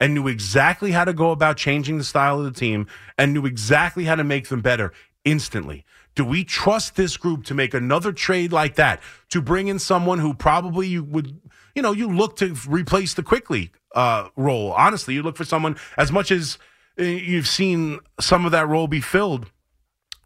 and 0.00 0.14
knew 0.14 0.26
exactly 0.26 0.92
how 0.92 1.04
to 1.04 1.12
go 1.12 1.32
about 1.32 1.58
changing 1.58 1.98
the 1.98 2.04
style 2.04 2.38
of 2.38 2.46
the 2.46 2.58
team, 2.58 2.86
and 3.18 3.34
knew 3.34 3.44
exactly 3.44 4.04
how 4.04 4.14
to 4.14 4.24
make 4.24 4.48
them 4.48 4.62
better 4.62 4.90
instantly. 5.26 5.84
Do 6.14 6.24
we 6.24 6.44
trust 6.44 6.96
this 6.96 7.16
group 7.16 7.44
to 7.44 7.54
make 7.54 7.74
another 7.74 8.12
trade 8.12 8.52
like 8.52 8.76
that 8.76 9.02
to 9.30 9.42
bring 9.42 9.68
in 9.68 9.78
someone 9.78 10.20
who 10.20 10.32
probably 10.32 10.86
you 10.86 11.02
would, 11.02 11.40
you 11.74 11.82
know, 11.82 11.92
you 11.92 12.08
look 12.08 12.36
to 12.36 12.56
replace 12.68 13.14
the 13.14 13.22
Quickley 13.22 13.72
uh, 13.94 14.28
role? 14.36 14.72
Honestly, 14.72 15.14
you 15.14 15.22
look 15.22 15.36
for 15.36 15.44
someone 15.44 15.76
as 15.98 16.12
much 16.12 16.30
as 16.30 16.58
uh, 16.98 17.02
you've 17.02 17.48
seen 17.48 17.98
some 18.20 18.44
of 18.44 18.52
that 18.52 18.68
role 18.68 18.86
be 18.86 19.00
filled 19.00 19.50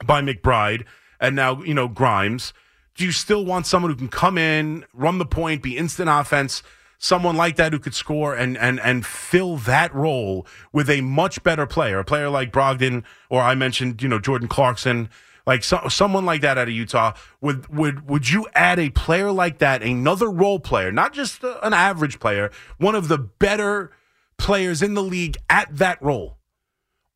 by 0.05 0.21
McBride 0.21 0.85
and 1.21 1.37
now 1.37 1.63
you 1.63 1.75
know 1.75 1.89
Grimes. 1.89 2.53
Do 2.95 3.05
you 3.05 3.13
still 3.13 3.45
want 3.45 3.67
someone 3.67 3.93
who 3.93 3.97
can 3.97 4.09
come 4.09 4.37
in, 4.37 4.85
run 4.93 5.19
the 5.19 5.27
point, 5.27 5.63
be 5.63 5.77
instant 5.77 6.11
offense? 6.11 6.63
Someone 6.99 7.37
like 7.37 7.55
that 7.57 7.73
who 7.73 7.79
could 7.79 7.95
score 7.95 8.35
and 8.35 8.59
and 8.59 8.81
and 8.81 9.07
fill 9.07 9.57
that 9.59 9.95
role 9.95 10.47
with 10.73 10.91
a 10.91 11.01
much 11.01 11.43
better 11.45 11.65
player, 11.65 12.01
a 12.01 12.05
player 12.05 12.29
like 12.29 12.53
Brogdon, 12.53 13.05
or 13.31 13.41
I 13.41 13.55
mentioned, 13.55 14.03
you 14.03 14.09
know, 14.09 14.19
Jordan 14.19 14.49
Clarkson 14.49 15.09
like 15.49 15.65
so, 15.65 15.89
someone 15.89 16.27
like 16.27 16.43
that 16.43 16.59
out 16.59 16.69
of 16.69 16.75
Utah, 16.75 17.15
would 17.41 17.75
would 17.75 18.07
would 18.07 18.29
you 18.29 18.47
add 18.55 18.79
a 18.79 18.91
player 18.91 19.33
like 19.33 19.59
that, 19.59 19.83
another 19.83 20.31
role 20.31 20.61
player, 20.61 20.93
not 20.93 21.15
just 21.15 21.43
an 21.43 21.73
average 21.73 22.21
player, 22.21 22.51
one 22.77 22.95
of 22.95 23.09
the 23.09 23.17
better 23.17 23.91
players 24.37 24.83
in 24.83 24.93
the 24.93 25.03
league 25.03 25.39
at 25.49 25.75
that 25.79 26.03
role? 26.03 26.37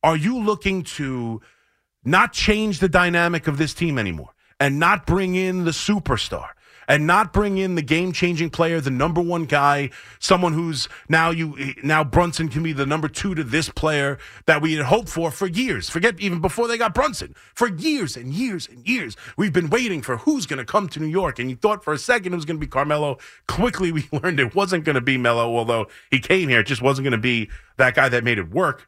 Are 0.01 0.17
you 0.17 0.39
looking 0.39 0.81
to 0.97 1.41
not 2.03 2.33
change 2.33 2.79
the 2.79 2.89
dynamic 2.89 3.47
of 3.47 3.59
this 3.59 3.75
team 3.75 3.99
anymore 3.99 4.33
and 4.59 4.79
not 4.79 5.05
bring 5.05 5.35
in 5.35 5.65
the 5.65 5.71
superstar 5.71 6.49
and 6.87 7.07
not 7.07 7.33
bring 7.33 7.57
in 7.57 7.75
the 7.75 7.81
game-changing 7.81 8.49
player, 8.49 8.81
the 8.81 8.89
number 8.89 9.21
one 9.21 9.45
guy, 9.45 9.89
someone 10.19 10.53
who's 10.53 10.89
now 11.09 11.31
you 11.31 11.73
now 11.83 12.03
Brunson 12.03 12.49
can 12.49 12.63
be 12.63 12.73
the 12.73 12.85
number 12.85 13.07
two 13.07 13.35
to 13.35 13.43
this 13.43 13.69
player 13.69 14.17
that 14.45 14.61
we 14.61 14.73
had 14.73 14.85
hoped 14.85 15.09
for 15.09 15.31
for 15.31 15.47
years. 15.47 15.89
Forget 15.89 16.19
even 16.19 16.41
before 16.41 16.67
they 16.67 16.77
got 16.77 16.93
Brunson. 16.93 17.35
For 17.53 17.67
years 17.67 18.17
and 18.17 18.33
years 18.33 18.67
and 18.67 18.87
years, 18.87 19.15
we've 19.37 19.53
been 19.53 19.69
waiting 19.69 20.01
for 20.01 20.17
who's 20.17 20.45
going 20.45 20.59
to 20.59 20.65
come 20.65 20.87
to 20.89 20.99
New 20.99 21.07
York, 21.07 21.39
and 21.39 21.49
you 21.49 21.55
thought 21.55 21.83
for 21.83 21.93
a 21.93 21.97
second 21.97 22.33
it 22.33 22.35
was 22.35 22.45
going 22.45 22.57
to 22.57 22.65
be 22.65 22.69
Carmelo. 22.69 23.17
Quickly, 23.47 23.91
we 23.93 24.07
learned 24.11 24.39
it 24.39 24.55
wasn't 24.55 24.83
going 24.83 24.95
to 24.95 25.01
be 25.01 25.17
Melo, 25.17 25.55
although 25.55 25.87
he 26.11 26.19
came 26.19 26.49
here, 26.49 26.59
it 26.59 26.67
just 26.67 26.81
wasn't 26.81 27.03
going 27.05 27.11
to 27.11 27.17
be 27.17 27.49
that 27.77 27.95
guy 27.95 28.09
that 28.09 28.23
made 28.23 28.37
it 28.37 28.49
work. 28.49 28.87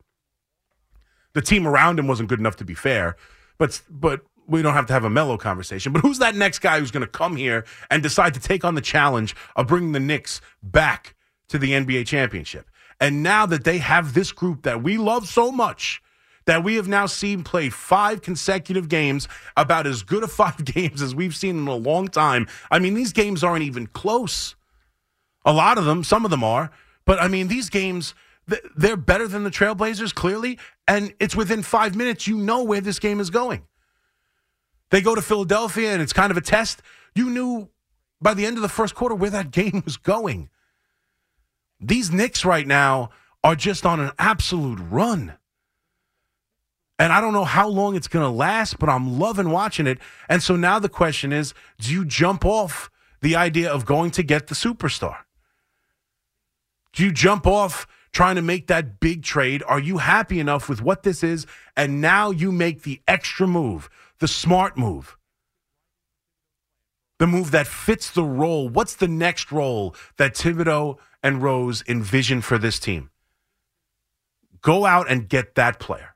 The 1.34 1.42
team 1.42 1.68
around 1.68 2.00
him 2.00 2.08
wasn't 2.08 2.30
good 2.30 2.40
enough 2.40 2.56
to 2.58 2.66
be 2.66 2.74
fair, 2.74 3.18
but 3.58 3.82
but 3.90 4.22
we 4.48 4.62
don't 4.62 4.74
have 4.74 4.86
to 4.88 4.94
have 4.94 5.04
a 5.04 5.10
Melo 5.10 5.38
conversation. 5.38 5.94
But 5.94 6.02
who's 6.02 6.20
that 6.20 6.36
next 6.36 6.60
guy 6.60 6.80
who's 6.80 6.92
going 6.92 7.02
to 7.02 7.08
come 7.08 7.36
here 7.36 7.66
and 7.90 8.04
decide 8.04 8.34
to 8.36 8.40
take 8.40 8.64
on 8.64 8.76
the 8.76 8.82
challenge 8.82 9.36
of 9.56 9.68
bringing 9.68 9.92
the 9.92 10.00
Knicks 10.00 10.42
back 10.62 11.16
to 11.50 11.58
the 11.58 11.72
NBA 11.72 12.08
championship? 12.08 12.70
And 13.00 13.24
now 13.24 13.46
that 13.46 13.64
they 13.64 13.80
have 13.80 14.14
this 14.14 14.32
group 14.32 14.64
that 14.64 14.82
we 14.82 14.98
love 14.98 15.28
so 15.28 15.52
much, 15.52 16.02
that 16.46 16.64
we 16.64 16.76
have 16.76 16.88
now 16.88 17.06
seen 17.06 17.44
play 17.44 17.70
five 17.70 18.22
consecutive 18.22 18.88
games, 18.88 19.28
about 19.58 19.88
as 19.88 20.04
good 20.04 20.24
of 20.24 20.32
five 20.32 20.64
games 20.64 21.02
as 21.02 21.16
we've 21.16 21.36
seen 21.36 21.58
in 21.58 21.68
a 21.68 21.76
long 21.76 22.08
time. 22.08 22.48
I 22.72 22.80
mean, 22.80 22.94
these 22.94 23.14
games 23.14 23.44
aren't 23.44 23.64
even 23.64 23.88
close. 23.88 24.56
A 25.46 25.54
lot 25.54 25.78
of 25.78 25.86
them, 25.86 26.04
some 26.04 26.26
of 26.26 26.32
them 26.32 26.44
are, 26.44 26.72
but 27.06 27.22
I 27.22 27.28
mean, 27.28 27.48
these 27.48 27.70
games, 27.70 28.16
they're 28.76 28.98
better 28.98 29.28
than 29.28 29.44
the 29.44 29.52
Trailblazers, 29.52 30.14
clearly. 30.14 30.58
And 30.88 31.14
it's 31.20 31.36
within 31.36 31.62
five 31.62 31.96
minutes, 31.96 32.28
you 32.28 32.38
know 32.38 32.64
where 32.64 32.82
this 32.82 33.00
game 33.00 33.20
is 33.20 33.30
going. 33.30 33.64
They 34.96 35.02
go 35.02 35.14
to 35.14 35.22
Philadelphia 35.22 35.92
and 35.92 36.02
it's 36.02 36.14
kind 36.14 36.32
of 36.32 36.38
a 36.38 36.42
test. 36.42 36.82
You 37.16 37.30
knew 37.30 37.68
by 38.22 38.34
the 38.34 38.46
end 38.46 38.56
of 38.56 38.62
the 38.62 38.70
first 38.70 38.96
quarter 38.96 39.14
where 39.14 39.30
that 39.30 39.52
game 39.52 39.82
was 39.84 39.98
going. 39.98 40.50
These 41.82 42.14
Knicks 42.14 42.46
right 42.46 42.66
now 42.66 43.10
are 43.44 43.58
just 43.58 43.86
on 43.86 44.00
an 44.00 44.12
absolute 44.18 44.80
run. 44.80 45.34
And 46.98 47.12
I 47.12 47.20
don't 47.20 47.34
know 47.34 47.44
how 47.44 47.68
long 47.68 47.98
it's 47.98 48.08
going 48.08 48.24
to 48.24 48.30
last, 48.30 48.80
but 48.80 48.88
I'm 48.88 49.20
loving 49.20 49.50
watching 49.50 49.86
it. 49.86 50.00
And 50.30 50.42
so 50.42 50.56
now 50.56 50.80
the 50.80 50.88
question 50.88 51.34
is 51.34 51.54
do 51.78 51.92
you 51.92 52.06
jump 52.06 52.46
off 52.46 52.90
the 53.20 53.36
idea 53.36 53.70
of 53.70 53.86
going 53.86 54.12
to 54.12 54.24
get 54.24 54.48
the 54.48 54.56
superstar? 54.56 55.18
Do 56.94 57.04
you 57.04 57.12
jump 57.12 57.46
off 57.46 57.86
trying 58.14 58.38
to 58.38 58.42
make 58.42 58.68
that 58.68 59.02
big 59.02 59.24
trade? 59.24 59.62
Are 59.68 59.78
you 59.78 59.98
happy 59.98 60.40
enough 60.40 60.70
with 60.70 60.82
what 60.82 61.04
this 61.04 61.22
is? 61.22 61.46
And 61.76 62.00
now 62.00 62.32
you 62.32 62.54
make 62.54 62.84
the 62.84 63.02
extra 63.10 63.46
move, 63.46 63.90
the 64.20 64.28
smart 64.28 64.78
move, 64.78 65.18
the 67.20 67.28
move 67.28 67.52
that 67.52 67.68
fits 67.68 68.10
the 68.12 68.24
role. 68.24 68.70
What's 68.70 68.96
the 68.96 69.08
next 69.08 69.52
role 69.52 69.96
that 70.18 70.36
Thibodeau 70.36 70.98
and 71.24 71.42
Rose 71.42 71.84
envision 71.88 72.42
for 72.42 72.58
this 72.58 72.80
team? 72.80 73.10
Go 74.62 74.86
out 74.86 75.10
and 75.10 75.30
get 75.30 75.56
that 75.56 75.80
player. 75.80 76.16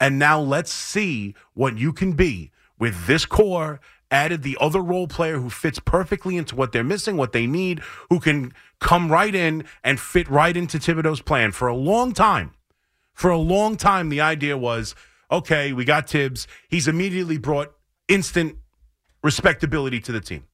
And 0.00 0.18
now 0.18 0.40
let's 0.40 0.72
see 0.72 1.34
what 1.54 1.78
you 1.78 1.92
can 1.92 2.12
be 2.12 2.52
with 2.78 3.06
this 3.06 3.26
core. 3.26 3.80
Added 4.10 4.42
the 4.42 4.56
other 4.58 4.80
role 4.80 5.06
player 5.06 5.38
who 5.38 5.50
fits 5.50 5.78
perfectly 5.78 6.38
into 6.38 6.56
what 6.56 6.72
they're 6.72 6.82
missing, 6.82 7.18
what 7.18 7.32
they 7.32 7.46
need, 7.46 7.80
who 8.08 8.20
can 8.20 8.52
come 8.80 9.12
right 9.12 9.34
in 9.34 9.64
and 9.84 10.00
fit 10.00 10.28
right 10.30 10.56
into 10.56 10.78
Thibodeau's 10.78 11.20
plan. 11.20 11.52
For 11.52 11.68
a 11.68 11.76
long 11.76 12.12
time, 12.12 12.54
for 13.12 13.30
a 13.30 13.36
long 13.36 13.76
time, 13.76 14.08
the 14.08 14.22
idea 14.22 14.56
was 14.56 14.94
okay, 15.30 15.72
we 15.72 15.84
got 15.84 16.08
Thibs. 16.08 16.46
He's 16.68 16.88
immediately 16.88 17.38
brought 17.38 17.72
instant 18.08 18.56
respectability 19.22 20.00
to 20.00 20.12
the 20.12 20.20
team. 20.20 20.44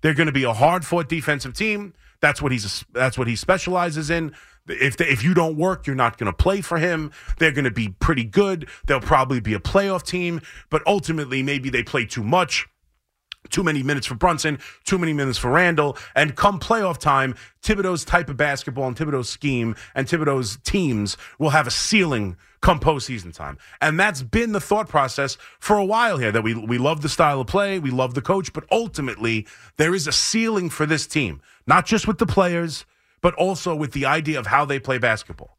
They're 0.00 0.14
going 0.14 0.26
to 0.26 0.32
be 0.32 0.44
a 0.44 0.52
hard 0.52 0.84
fought 0.84 1.08
defensive 1.08 1.54
team. 1.54 1.94
That's 2.20 2.42
what 2.42 2.52
he's 2.52 2.84
that's 2.92 3.18
what 3.18 3.28
he 3.28 3.36
specializes 3.36 4.10
in. 4.10 4.34
If 4.68 4.96
they, 4.96 5.06
if 5.06 5.24
you 5.24 5.34
don't 5.34 5.56
work, 5.56 5.86
you're 5.86 5.96
not 5.96 6.18
going 6.18 6.30
to 6.30 6.36
play 6.36 6.60
for 6.60 6.78
him. 6.78 7.10
They're 7.38 7.52
going 7.52 7.64
to 7.64 7.70
be 7.70 7.88
pretty 7.88 8.24
good. 8.24 8.68
They'll 8.86 9.00
probably 9.00 9.40
be 9.40 9.54
a 9.54 9.60
playoff 9.60 10.04
team, 10.04 10.40
but 10.68 10.82
ultimately 10.86 11.42
maybe 11.42 11.70
they 11.70 11.82
play 11.82 12.04
too 12.04 12.22
much. 12.22 12.68
Too 13.50 13.62
many 13.62 13.82
minutes 13.82 14.06
for 14.06 14.14
Brunson, 14.14 14.58
too 14.84 14.98
many 14.98 15.12
minutes 15.12 15.38
for 15.38 15.50
Randle. 15.50 15.96
And 16.14 16.36
come 16.36 16.58
playoff 16.60 16.98
time, 16.98 17.34
Thibodeau's 17.62 18.04
type 18.04 18.28
of 18.28 18.36
basketball 18.36 18.86
and 18.86 18.96
Thibodeau's 18.96 19.28
scheme 19.28 19.74
and 19.94 20.06
Thibodeau's 20.06 20.58
teams 20.64 21.16
will 21.38 21.50
have 21.50 21.66
a 21.66 21.70
ceiling 21.70 22.36
come 22.60 22.80
postseason 22.80 23.32
time. 23.32 23.58
And 23.80 23.98
that's 23.98 24.22
been 24.22 24.52
the 24.52 24.60
thought 24.60 24.88
process 24.88 25.36
for 25.60 25.76
a 25.76 25.84
while 25.84 26.18
here 26.18 26.32
that 26.32 26.42
we, 26.42 26.54
we 26.54 26.78
love 26.78 27.02
the 27.02 27.08
style 27.08 27.40
of 27.40 27.46
play, 27.46 27.78
we 27.78 27.90
love 27.90 28.14
the 28.14 28.22
coach, 28.22 28.52
but 28.52 28.64
ultimately 28.70 29.46
there 29.76 29.94
is 29.94 30.06
a 30.06 30.12
ceiling 30.12 30.70
for 30.70 30.86
this 30.86 31.06
team, 31.06 31.40
not 31.66 31.86
just 31.86 32.08
with 32.08 32.18
the 32.18 32.26
players, 32.26 32.84
but 33.20 33.34
also 33.34 33.74
with 33.74 33.92
the 33.92 34.06
idea 34.06 34.38
of 34.38 34.46
how 34.46 34.64
they 34.64 34.78
play 34.78 34.98
basketball. 34.98 35.57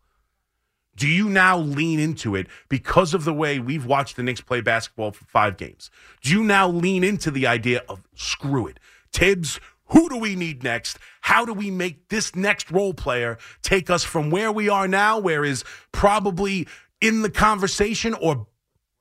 Do 1.00 1.08
you 1.08 1.29
now 1.29 1.58
lean 1.58 1.98
into 1.98 2.36
it 2.36 2.48
because 2.68 3.13
of 3.13 3.24
the 3.24 3.34
way 3.34 3.58
we've 3.58 3.86
watched 3.86 4.18
the 4.18 4.24
Knicks 4.24 4.41
play 4.41 4.60
basketball 4.60 5.13
for 5.13 5.24
five 5.24 5.56
games? 5.56 5.89
Do 6.22 6.34
you 6.34 6.44
now 6.44 6.68
lean 6.68 7.06
into 7.06 7.32
the 7.32 7.48
idea 7.48 7.84
of 7.88 8.01
screw 8.15 8.68
it? 8.68 8.82
Thibs, 9.13 9.62
who 9.86 10.10
do 10.10 10.18
we 10.18 10.36
need 10.36 10.62
next? 10.62 11.00
How 11.22 11.46
do 11.46 11.53
we 11.53 11.72
make 11.72 12.10
this 12.10 12.36
next 12.36 12.70
role 12.70 12.94
player 12.94 13.38
take 13.62 13.89
us 13.89 14.03
from 14.03 14.29
where 14.29 14.51
we 14.51 14.68
are 14.68 14.89
now, 14.89 15.18
where 15.18 15.46
is 15.46 15.63
probably 15.94 16.68
in 17.00 17.22
the 17.22 17.29
conversation 17.29 18.13
or 18.13 18.48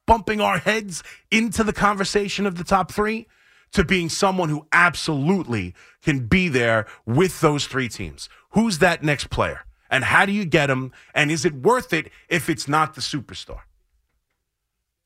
bumping 0.07 0.40
our 0.40 0.59
heads 0.59 1.02
into 1.33 1.64
the 1.64 1.73
conversation 1.73 2.47
of 2.47 2.59
the 2.59 2.64
top 2.64 2.93
three, 2.93 3.26
to 3.73 3.83
being 3.83 4.09
someone 4.09 4.50
who 4.50 4.69
absolutely 4.71 5.75
can 6.02 6.28
be 6.28 6.49
there 6.49 6.87
with 7.05 7.40
those 7.40 7.67
three 7.67 7.88
teams? 7.88 8.28
Who's 8.50 8.78
that 8.78 9.02
next 9.02 9.31
player? 9.31 9.64
And 9.90 10.04
how 10.04 10.26
do 10.26 10.33
you 10.33 10.45
get 10.45 10.71
him? 10.71 10.92
And 11.14 11.30
is 11.30 11.45
it 11.45 11.54
worth 11.54 11.92
it 11.92 12.11
if 12.28 12.49
it's 12.49 12.68
not 12.68 12.95
the 12.95 13.00
superstar? 13.00 13.61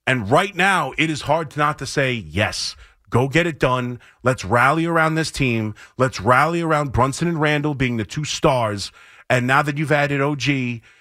And 0.06 0.30
right 0.30 0.54
now, 0.54 0.92
it 0.98 1.10
is 1.10 1.22
hard 1.22 1.56
not 1.56 1.78
to 1.78 1.86
say, 1.86 2.12
yes, 2.12 2.74
go 3.08 3.28
get 3.28 3.46
it 3.46 3.60
done. 3.60 4.00
Let's 4.22 4.44
rally 4.44 4.84
around 4.84 5.14
this 5.14 5.30
team. 5.30 5.74
Let's 5.96 6.20
rally 6.20 6.60
around 6.60 6.92
Brunson 6.92 7.28
and 7.28 7.40
Randle 7.40 7.74
being 7.74 7.96
the 7.96 8.04
two 8.04 8.24
stars. 8.24 8.90
And 9.30 9.46
now 9.46 9.62
that 9.62 9.78
you've 9.78 9.92
added 9.92 10.20
OG 10.20 10.48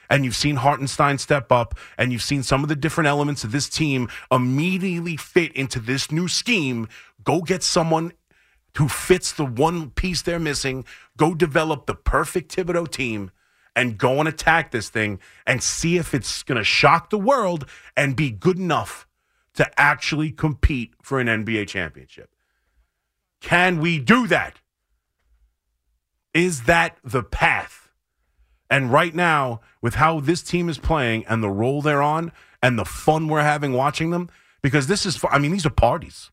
and 0.09 0.23
you've 0.23 0.35
seen 0.35 0.57
Hartenstein 0.57 1.17
step 1.17 1.51
up 1.51 1.77
and 1.97 2.11
you've 2.11 2.21
seen 2.21 2.43
some 2.43 2.63
of 2.63 2.69
the 2.69 2.75
different 2.75 3.07
elements 3.07 3.43
of 3.43 3.51
this 3.51 3.67
team 3.67 4.07
immediately 4.31 5.17
fit 5.17 5.51
into 5.53 5.79
this 5.79 6.11
new 6.11 6.27
scheme, 6.27 6.87
go 7.23 7.41
get 7.41 7.63
someone 7.63 8.13
who 8.77 8.87
fits 8.87 9.31
the 9.33 9.45
one 9.45 9.89
piece 9.89 10.21
they're 10.21 10.39
missing. 10.39 10.85
Go 11.17 11.33
develop 11.33 11.87
the 11.87 11.95
perfect 11.95 12.55
Thibodeau 12.55 12.89
team 12.89 13.31
and 13.75 13.97
go 13.97 14.19
and 14.19 14.27
attack 14.27 14.71
this 14.71 14.89
thing 14.89 15.19
and 15.45 15.63
see 15.63 15.97
if 15.97 16.13
it's 16.13 16.43
going 16.43 16.57
to 16.57 16.63
shock 16.63 17.09
the 17.09 17.17
world 17.17 17.65
and 17.95 18.15
be 18.15 18.29
good 18.31 18.57
enough 18.57 19.07
to 19.53 19.69
actually 19.79 20.31
compete 20.31 20.93
for 21.01 21.19
an 21.19 21.27
NBA 21.27 21.67
championship. 21.67 22.29
Can 23.41 23.79
we 23.79 23.99
do 23.99 24.27
that? 24.27 24.59
Is 26.33 26.63
that 26.63 26.97
the 27.03 27.23
path? 27.23 27.89
And 28.69 28.91
right 28.91 29.13
now, 29.13 29.59
with 29.81 29.95
how 29.95 30.21
this 30.21 30.41
team 30.41 30.69
is 30.69 30.77
playing 30.77 31.25
and 31.25 31.43
the 31.43 31.49
role 31.49 31.81
they're 31.81 32.01
on 32.01 32.31
and 32.63 32.79
the 32.79 32.85
fun 32.85 33.27
we're 33.27 33.41
having 33.41 33.73
watching 33.73 34.11
them, 34.11 34.29
because 34.61 34.87
this 34.87 35.05
is, 35.05 35.19
I 35.29 35.39
mean, 35.39 35.51
these 35.51 35.65
are 35.65 35.71
parties. 35.71 36.31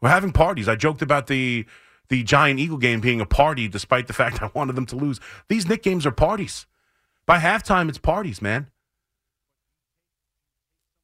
We're 0.00 0.10
having 0.10 0.32
parties. 0.32 0.68
I 0.68 0.76
joked 0.76 1.02
about 1.02 1.26
the 1.26 1.66
the 2.08 2.22
Giant 2.22 2.60
Eagle 2.60 2.76
game 2.76 3.00
being 3.00 3.22
a 3.22 3.26
party, 3.26 3.68
despite 3.68 4.06
the 4.06 4.12
fact 4.22 4.42
I 4.42 4.50
wanted 4.52 4.76
them 4.76 4.86
to 4.86 4.96
lose. 4.96 5.18
These 5.48 5.66
Knick 5.66 5.82
games 5.82 6.04
are 6.04 6.12
parties. 6.12 6.66
By 7.26 7.38
halftime, 7.38 7.88
it's 7.88 7.98
parties, 7.98 8.42
man. 8.42 8.68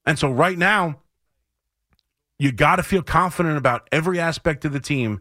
And 0.04 0.18
so 0.18 0.30
right 0.30 0.56
now, 0.56 1.00
you 2.38 2.52
got 2.52 2.76
to 2.76 2.82
feel 2.82 3.02
confident 3.02 3.58
about 3.58 3.88
every 3.92 4.18
aspect 4.18 4.64
of 4.64 4.72
the 4.72 4.80
team. 4.80 5.20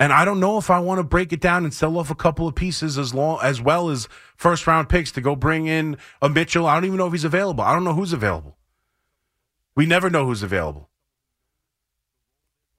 And 0.00 0.12
I 0.12 0.24
don't 0.24 0.40
know 0.40 0.58
if 0.58 0.70
I 0.70 0.80
want 0.80 0.98
to 0.98 1.04
break 1.04 1.32
it 1.32 1.40
down 1.40 1.64
and 1.64 1.72
sell 1.72 1.96
off 1.98 2.10
a 2.10 2.14
couple 2.14 2.48
of 2.48 2.54
pieces 2.54 2.98
as 2.98 3.14
long 3.14 3.38
as 3.42 3.60
well 3.60 3.90
as 3.90 4.08
first 4.36 4.66
round 4.66 4.88
picks 4.88 5.12
to 5.12 5.20
go 5.20 5.36
bring 5.36 5.66
in 5.66 5.96
a 6.20 6.28
Mitchell. 6.28 6.66
I 6.66 6.74
don't 6.74 6.86
even 6.86 6.98
know 6.98 7.06
if 7.06 7.12
he's 7.12 7.24
available. 7.24 7.62
I 7.62 7.72
don't 7.72 7.84
know 7.84 7.94
who's 7.94 8.12
available. 8.12 8.56
We 9.76 9.86
never 9.86 10.10
know 10.10 10.26
who's 10.26 10.42
available. 10.42 10.88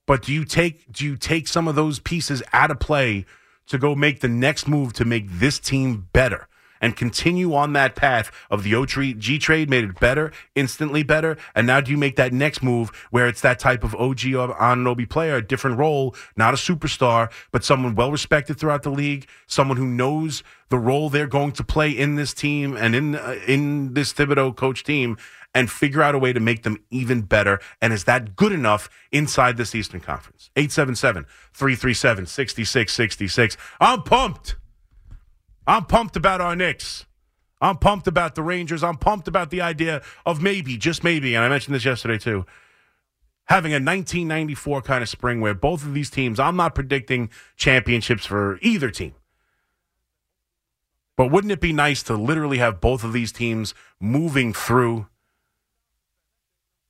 But 0.05 0.23
do 0.23 0.33
you 0.33 0.45
take 0.45 0.91
do 0.91 1.05
you 1.05 1.15
take 1.15 1.47
some 1.47 1.67
of 1.67 1.75
those 1.75 1.99
pieces 1.99 2.43
out 2.53 2.71
of 2.71 2.79
play 2.79 3.25
to 3.67 3.77
go 3.77 3.95
make 3.95 4.19
the 4.19 4.27
next 4.27 4.67
move 4.67 4.93
to 4.93 5.05
make 5.05 5.29
this 5.29 5.59
team 5.59 6.07
better? 6.13 6.47
and 6.81 6.95
continue 6.95 7.53
on 7.55 7.73
that 7.73 7.95
path 7.95 8.31
of 8.51 8.63
the 8.63 8.75
OG 8.75 9.19
G 9.19 9.39
trade 9.39 9.69
made 9.69 9.83
it 9.83 9.99
better, 9.99 10.31
instantly 10.53 11.01
better, 11.01 11.35
and 11.53 11.65
now 11.65 11.81
do 11.81 11.91
you 11.91 11.97
make 11.97 12.15
that 12.17 12.33
next 12.33 12.61
move 12.61 12.89
where 13.09 13.27
it's 13.27 13.41
that 13.41 13.57
type 13.57 13.83
of 13.83 13.95
OG 13.95 14.25
or 14.35 14.53
Anunoby 14.55 15.09
player, 15.09 15.37
a 15.37 15.41
different 15.41 15.79
role, 15.79 16.15
not 16.35 16.53
a 16.53 16.57
superstar, 16.57 17.31
but 17.51 17.63
someone 17.63 17.95
well 17.95 18.11
respected 18.11 18.59
throughout 18.59 18.83
the 18.83 18.91
league, 18.91 19.27
someone 19.47 19.77
who 19.77 19.87
knows 19.87 20.43
the 20.69 20.77
role 20.77 21.09
they're 21.09 21.25
going 21.25 21.51
to 21.53 21.63
play 21.63 21.89
in 21.89 22.15
this 22.15 22.33
team 22.33 22.75
and 22.75 22.95
in 22.95 23.15
uh, 23.15 23.35
in 23.47 23.93
this 23.93 24.13
Thibodeau 24.13 24.55
coach 24.55 24.83
team, 24.83 25.17
and 25.55 25.71
figure 25.71 26.03
out 26.03 26.13
a 26.13 26.19
way 26.19 26.33
to 26.33 26.39
make 26.39 26.63
them 26.63 26.77
even 26.91 27.21
better. 27.21 27.59
And 27.81 27.93
is 27.93 28.03
that 28.03 28.35
good 28.35 28.51
enough 28.51 28.89
inside 29.11 29.55
this 29.55 29.73
Eastern 29.73 30.01
Conference? 30.01 30.51
877 30.57 31.25
337 31.53 32.25
6666. 32.27 33.57
I'm 33.79 34.03
pumped. 34.03 34.57
I'm 35.65 35.85
pumped 35.85 36.17
about 36.17 36.41
our 36.41 36.55
Knicks. 36.55 37.05
I'm 37.61 37.77
pumped 37.77 38.05
about 38.05 38.35
the 38.35 38.43
Rangers. 38.43 38.83
I'm 38.83 38.97
pumped 38.97 39.29
about 39.29 39.49
the 39.49 39.61
idea 39.61 40.03
of 40.25 40.41
maybe, 40.41 40.77
just 40.77 41.03
maybe, 41.03 41.33
and 41.33 41.43
I 41.43 41.49
mentioned 41.49 41.73
this 41.73 41.85
yesterday 41.85 42.17
too, 42.17 42.45
having 43.45 43.71
a 43.71 43.75
1994 43.75 44.81
kind 44.81 45.01
of 45.01 45.09
spring 45.09 45.39
where 45.39 45.53
both 45.53 45.83
of 45.83 45.93
these 45.93 46.09
teams, 46.09 46.39
I'm 46.39 46.57
not 46.57 46.75
predicting 46.75 47.29
championships 47.55 48.25
for 48.25 48.59
either 48.61 48.91
team. 48.91 49.15
But 51.15 51.31
wouldn't 51.31 51.53
it 51.53 51.61
be 51.61 51.71
nice 51.71 52.03
to 52.03 52.15
literally 52.15 52.57
have 52.57 52.81
both 52.81 53.05
of 53.05 53.13
these 53.13 53.31
teams 53.31 53.73
moving 54.01 54.51
through 54.51 55.07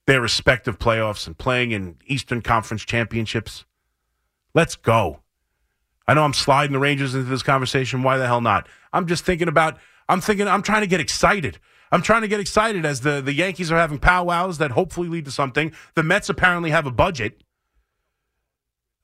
their 0.08 0.22
respective 0.22 0.78
playoffs 0.80 1.28
and 1.28 1.38
playing 1.38 1.72
in 1.72 1.98
Eastern 2.06 2.42
Conference 2.42 2.84
championships? 2.84 3.66
Let's 4.54 4.76
go. 4.76 5.20
I 6.08 6.14
know 6.14 6.24
I'm 6.24 6.34
sliding 6.34 6.74
the 6.74 6.80
Rangers 6.80 7.16
into 7.16 7.30
this 7.30 7.44
conversation. 7.44 8.04
Why 8.04 8.18
the 8.18 8.28
hell 8.28 8.42
not? 8.42 8.68
I'm 8.94 9.08
just 9.08 9.26
thinking 9.26 9.48
about, 9.48 9.78
I'm 10.08 10.22
thinking, 10.22 10.48
I'm 10.48 10.62
trying 10.62 10.82
to 10.82 10.88
get 10.88 11.00
excited. 11.00 11.60
I'm 11.92 12.02
trying 12.02 12.22
to 12.22 12.28
get 12.28 12.40
excited 12.40 12.86
as 12.86 13.02
the, 13.02 13.22
the 13.22 13.34
Yankees 13.34 13.72
are 13.72 13.78
having 13.78 14.00
powwows 14.00 14.58
that 14.58 14.72
hopefully 14.72 15.08
lead 15.08 15.26
to 15.26 15.32
something. 15.32 15.72
The 15.96 16.04
Mets 16.04 16.30
apparently 16.30 16.72
have 16.72 16.86
a 16.86 16.92
budget. 16.92 17.42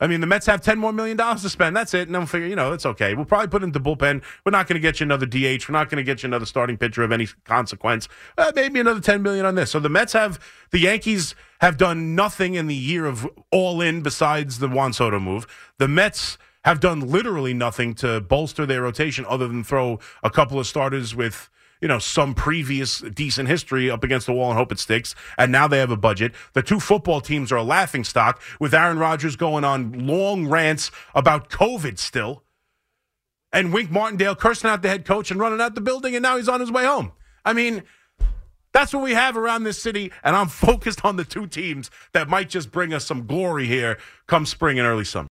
I 0.01 0.08
mean, 0.08 0.20
the 0.20 0.27
Mets 0.27 0.48
have 0.48 0.62
ten 0.62 0.79
more 0.79 0.91
million 0.91 1.15
dollars 1.15 1.43
to 1.43 1.50
spend. 1.50 1.75
That's 1.77 1.93
it, 1.93 2.08
and 2.08 2.15
then 2.15 2.22
we'll 2.22 2.27
figure. 2.27 2.48
You 2.48 2.55
know, 2.55 2.72
that's 2.72 2.86
okay. 2.88 3.13
We'll 3.13 3.25
probably 3.25 3.48
put 3.48 3.62
it 3.62 3.65
into 3.65 3.79
bullpen. 3.79 4.24
We're 4.43 4.51
not 4.51 4.67
going 4.67 4.75
to 4.75 4.81
get 4.81 5.00
you 5.00 5.05
another 5.05 5.27
DH. 5.27 5.70
We're 5.70 5.74
not 5.74 5.89
going 5.89 5.98
to 5.98 6.03
get 6.03 6.24
you 6.24 6.27
another 6.27 6.48
starting 6.48 6.75
pitcher 6.75 7.03
of 7.03 7.12
any 7.12 7.27
consequence. 7.46 8.10
Uh, 8.38 8.51
maybe 8.55 8.79
another 8.79 9.00
ten 9.00 9.22
million 9.22 9.46
on 9.46 9.55
this. 9.55 9.70
So 9.72 9.79
the 9.79 9.89
Mets 9.89 10.13
have 10.13 10.39
the 10.72 10.79
Yankees 10.79 11.36
have 11.62 11.77
done 11.77 12.15
nothing 12.15 12.55
in 12.55 12.65
the 12.65 12.75
year 12.75 13.05
of 13.05 13.29
all 13.51 13.79
in 13.79 14.01
besides 14.01 14.58
the 14.58 14.67
Juan 14.67 14.91
Soto 14.91 15.20
move. 15.20 15.46
The 15.77 15.88
Mets 15.88 16.39
have 16.65 16.79
done 16.79 17.00
literally 17.00 17.53
nothing 17.53 17.93
to 17.96 18.22
bolster 18.22 18.65
their 18.65 18.81
rotation 18.81 19.25
other 19.27 19.48
than 19.48 19.63
throw 19.63 20.00
a 20.24 20.29
couple 20.29 20.60
of 20.60 20.67
starters 20.67 21.15
with 21.15 21.50
you 21.82 21.88
know 21.88 22.00
some 22.00 22.34
previous 22.34 23.00
decent 23.00 23.50
history 23.50 23.90
up 23.90 24.04
against 24.04 24.28
the 24.28 24.34
wall 24.34 24.50
and 24.50 24.58
hope 24.58 24.72
it 24.72 24.80
sticks. 24.80 25.16
And 25.38 25.52
now 25.52 25.68
they 25.68 25.80
have 25.80 25.92
a 25.92 25.98
budget. 25.98 26.34
The 26.54 26.62
two 26.62 26.80
football 26.80 27.20
teams 27.20 27.52
are 27.52 27.58
a 27.58 27.64
laughing 27.64 28.04
stock 28.04 28.42
with 28.60 28.74
aaron 28.74 29.00
rodgers 29.00 29.36
going 29.36 29.64
on 29.64 30.08
long 30.08 30.48
rants 30.48 30.92
about 31.16 31.50
covid 31.50 31.98
still 31.98 32.44
and 33.52 33.74
wink 33.74 33.92
martindale 33.92 34.36
cursing 34.36 34.70
out 34.70 34.82
the 34.82 34.90
head 34.90 35.06
coach 35.06 35.32
and 35.32 35.40
running 35.40 35.60
out 35.60 35.76
the 35.76 35.82
building 35.82 36.16
and 36.16 36.24
now 36.24 36.38
he's 36.38 36.48
on 36.48 36.60
his 36.60 36.72
way 36.72 36.86
home. 36.86 37.12
I 37.44 37.54
mean 37.54 37.84
that's 38.74 38.94
what 38.94 39.04
we 39.04 39.14
have 39.14 39.36
around 39.36 39.64
this 39.64 39.82
city 39.82 40.12
and 40.24 40.36
i'm 40.36 40.48
focused 40.68 41.04
on 41.04 41.16
the 41.16 41.26
two 41.26 41.48
teams 41.48 41.92
that 42.14 42.30
might 42.30 42.50
just 42.50 42.72
bring 42.72 42.94
us 42.94 43.06
some 43.06 43.26
glory 43.26 43.66
here 43.66 43.98
come 44.28 44.46
spring 44.46 44.80
and 44.80 44.88
early 44.88 45.04
summer 45.04 45.30